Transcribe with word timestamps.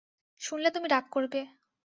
শুনলে 0.41 0.69
তুমি 0.71 0.87
রাগ 0.87 1.05
করবে। 1.11 1.41